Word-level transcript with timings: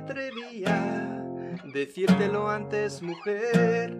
atrevía 0.00 1.24
decírtelo 1.64 2.48
antes, 2.48 3.02
mujer. 3.02 3.96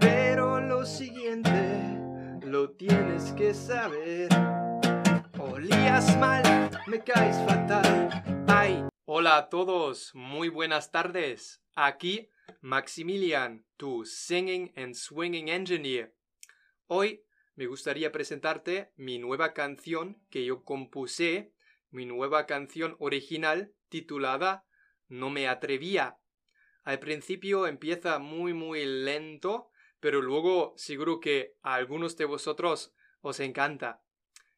Pero 0.00 0.60
lo 0.60 0.84
siguiente 0.84 1.98
lo 2.44 2.70
tienes 2.70 3.32
que 3.32 3.54
saber. 3.54 4.28
Olías 5.38 6.16
mal, 6.18 6.70
me 6.86 7.02
caes 7.02 7.36
fatal. 7.46 8.44
Ay. 8.46 8.84
Hola 9.04 9.36
a 9.36 9.48
todos, 9.48 10.14
muy 10.14 10.48
buenas 10.48 10.90
tardes. 10.90 11.60
Aquí 11.74 12.30
Maximilian, 12.60 13.66
tu 13.76 14.04
Singing 14.04 14.72
and 14.76 14.94
Swinging 14.94 15.48
Engineer. 15.48 16.14
Hoy 16.86 17.24
me 17.56 17.66
gustaría 17.66 18.12
presentarte 18.12 18.92
mi 18.96 19.18
nueva 19.18 19.52
canción 19.52 20.22
que 20.30 20.44
yo 20.44 20.64
compuse, 20.64 21.52
mi 21.90 22.06
nueva 22.06 22.46
canción 22.46 22.96
original 22.98 23.74
titulada 23.88 24.64
No 25.12 25.28
me 25.28 25.46
atrevía. 25.46 26.18
Al 26.84 26.98
principio 26.98 27.66
empieza 27.66 28.18
muy 28.18 28.54
muy 28.54 28.86
lento, 28.86 29.68
pero 30.00 30.22
luego 30.22 30.72
seguro 30.78 31.20
que 31.20 31.54
a 31.60 31.74
algunos 31.74 32.16
de 32.16 32.24
vosotros 32.24 32.94
os 33.20 33.38
encanta. 33.38 34.02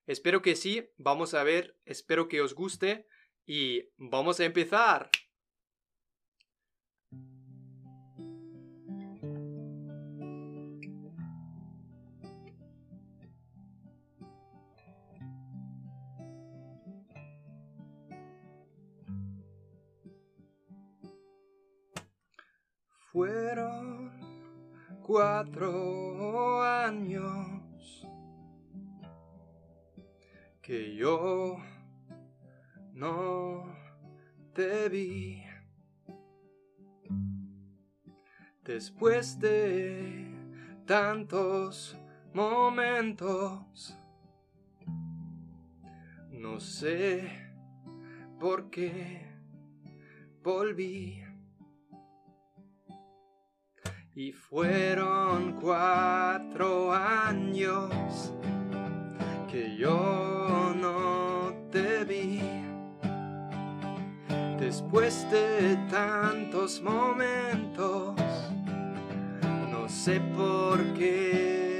Espero 0.06 0.42
que 0.42 0.54
sí, 0.54 0.88
vamos 0.96 1.34
a 1.34 1.42
ver, 1.42 1.76
espero 1.84 2.28
que 2.28 2.40
os 2.40 2.54
guste 2.54 3.08
y 3.44 3.88
vamos 3.96 4.38
a 4.38 4.44
empezar. 4.44 5.10
Fueron 23.14 24.10
cuatro 25.00 26.64
años 26.64 28.04
que 30.60 30.96
yo 30.96 31.58
no 32.92 33.72
te 34.52 34.88
vi. 34.88 35.44
Después 38.64 39.38
de 39.38 40.34
tantos 40.84 41.96
momentos, 42.32 43.96
no 46.32 46.58
sé 46.58 47.30
por 48.40 48.70
qué 48.70 49.24
volví. 50.42 51.33
Y 54.16 54.30
fueron 54.30 55.54
cuatro 55.60 56.92
años 56.92 58.32
que 59.50 59.76
yo 59.76 60.72
no 60.80 61.52
te 61.72 62.04
vi. 62.04 62.40
Después 64.60 65.28
de 65.32 65.76
tantos 65.90 66.80
momentos, 66.80 68.14
no 69.72 69.88
sé 69.88 70.20
por 70.36 70.78
qué 70.94 71.73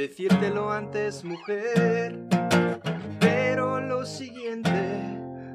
decírtelo 0.00 0.72
antes, 0.72 1.22
mujer. 1.24 2.18
Pero 3.18 3.82
lo 3.82 4.06
siguiente 4.06 4.72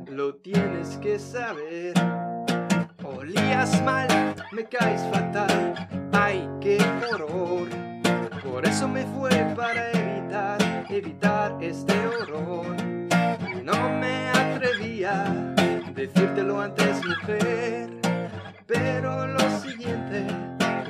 lo 0.07 0.35
tienes 0.35 0.97
que 0.97 1.17
saber. 1.17 1.93
Olías 3.03 3.81
mal, 3.81 4.07
me 4.51 4.63
caes 4.65 5.01
fatal. 5.11 5.87
Ay, 6.11 6.47
qué 6.61 6.77
horror. 7.11 7.67
Por 8.43 8.67
eso 8.67 8.87
me 8.87 9.03
fue 9.07 9.31
para 9.55 9.89
evitar, 9.91 10.85
evitar 10.89 11.57
este 11.59 11.95
horror. 12.07 12.67
No 13.63 13.89
me 13.99 14.29
atrevía 14.29 15.55
decírtelo 15.95 16.61
antes, 16.61 17.03
mujer. 17.03 17.89
Pero 18.67 19.25
lo 19.25 19.59
siguiente 19.59 20.27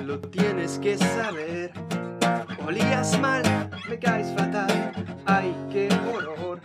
lo 0.04 0.20
tienes 0.20 0.78
que 0.78 0.98
saber. 0.98 1.72
Olías 2.66 3.20
mal, 3.20 3.44
me 3.88 4.00
caes 4.00 4.34
fatal. 4.34 4.92
Ay, 5.28 5.56
qué 5.72 5.88
horror. 6.10 6.60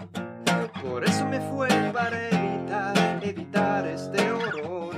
Por 0.82 1.04
eso 1.04 1.26
me 1.26 1.38
fue 1.40 1.68
para 1.92 2.28
evitar, 2.30 3.22
evitar 3.22 3.86
este 3.86 4.32
horror. 4.32 4.94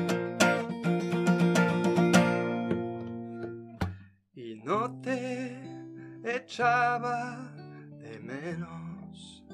Y 4.32 4.54
no 4.62 5.00
te 5.00 5.60
echaba 6.22 7.52
de 7.98 8.20
menos. 8.20 9.44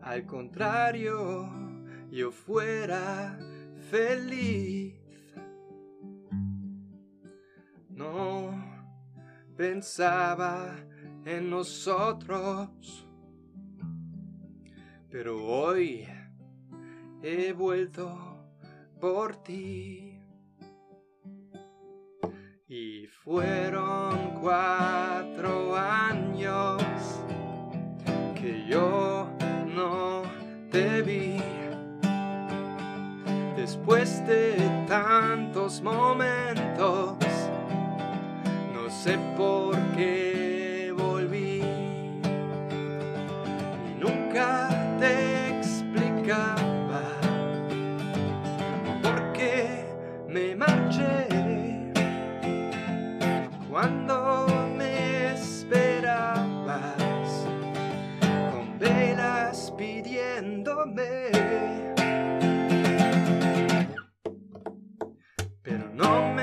Al 0.00 0.24
contrario, 0.24 1.50
yo 2.10 2.30
fuera 2.30 3.38
feliz. 3.90 4.94
No 7.90 8.63
pensaba 9.56 10.74
en 11.24 11.48
nosotros, 11.50 13.06
pero 15.10 15.44
hoy 15.44 16.06
he 17.22 17.52
vuelto 17.52 18.34
por 19.00 19.36
ti. 19.36 20.20
Y 22.66 23.06
fueron 23.06 24.40
cuatro 24.40 25.76
años 25.76 26.82
que 28.34 28.66
yo 28.68 29.28
no 29.74 30.22
te 30.70 31.02
vi. 31.02 31.38
Después 33.56 34.26
de 34.26 34.56
tantos 34.88 35.80
momentos, 35.80 37.16
sé 39.04 39.18
por 39.36 39.76
qué 39.94 40.90
volví. 40.96 41.60
Y 43.90 43.94
nunca 44.00 44.70
te 44.98 45.58
explicaba 45.58 47.02
por 49.02 49.32
qué 49.34 49.84
me 50.26 50.56
marché 50.56 51.28
cuando 53.70 54.46
me 54.78 55.34
esperabas 55.34 56.66
con 58.52 58.78
velas 58.78 59.70
pidiéndome. 59.76 61.28
Pero 65.62 65.90
no 65.92 66.33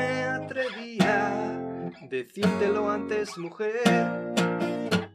decírtelo 2.11 2.91
antes, 2.91 3.37
mujer. 3.37 4.33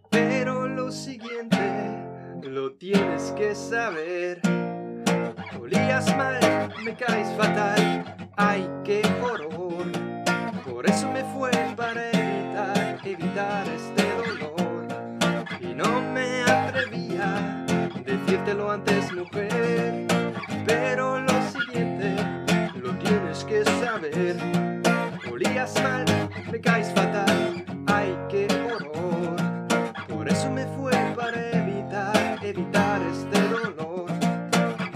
Pero 0.08 0.66
lo 0.66 0.90
siguiente 0.90 1.58
lo 2.42 2.72
tienes 2.72 3.32
que 3.36 3.54
saber. 3.54 4.40
Olías 5.60 6.16
mal, 6.16 6.40
me 6.82 6.96
caes 6.96 7.28
fatal. 7.36 8.30
Ay, 8.36 8.66
qué 8.82 9.02
horror. 9.22 9.84
Por 10.64 10.88
eso 10.88 11.12
me 11.12 11.22
fue 11.34 11.50
para 11.76 12.10
evitar, 12.12 12.98
evitar 13.04 13.68
este 13.68 14.02
dolor. 14.16 14.86
Y 15.60 15.74
no 15.74 16.00
me 16.14 16.44
atrevía 16.44 17.66
decírtelo 18.06 18.70
antes, 18.70 19.12
mujer. 19.12 20.06
Pero 20.66 21.20
lo 21.20 21.42
siguiente 21.52 22.16
lo 22.74 22.96
tienes 22.96 23.44
que 23.44 23.64
saber. 23.64 24.36
Olías 25.30 25.74
mal, 25.82 26.25
me 26.56 26.62
caes 26.62 26.90
fatal, 26.94 27.66
ay 27.86 28.16
qué 28.30 28.46
horror. 28.64 29.36
Por 30.08 30.26
eso 30.26 30.50
me 30.50 30.64
fue 30.68 30.90
para 31.14 31.50
evitar, 31.50 32.38
evitar 32.42 33.02
este 33.02 33.38
dolor. 33.48 34.10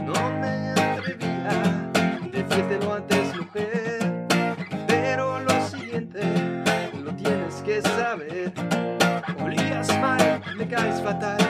No 0.03 0.31
me 0.41 0.73
atrevía 0.73 1.51
a 1.51 2.29
decírtelo 2.33 2.95
antes, 2.95 3.37
mujer, 3.37 4.27
pero 4.87 5.41
lo 5.41 5.69
siguiente 5.69 6.23
lo 7.05 7.15
tienes 7.15 7.57
que 7.57 7.83
saber. 7.83 8.55
Olías 9.45 9.89
mal, 10.01 10.41
me 10.57 10.67
caes 10.67 11.03
fatal. 11.03 11.50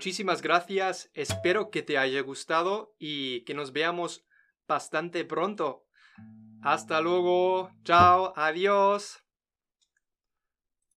Muchísimas 0.00 0.40
gracias, 0.40 1.10
espero 1.12 1.70
que 1.70 1.82
te 1.82 1.98
haya 1.98 2.22
gustado 2.22 2.94
y 2.98 3.44
que 3.44 3.52
nos 3.52 3.74
veamos 3.74 4.24
bastante 4.66 5.26
pronto. 5.26 5.84
Hasta 6.62 7.02
luego, 7.02 7.70
chao, 7.84 8.32
adiós. 8.34 9.22